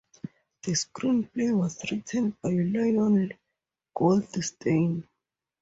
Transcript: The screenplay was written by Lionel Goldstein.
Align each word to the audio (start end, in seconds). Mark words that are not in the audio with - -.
The 0.63 0.71
screenplay 0.71 1.55
was 1.55 1.79
written 1.91 2.31
by 2.41 2.49
Lionel 2.49 3.29
Goldstein. 3.93 5.07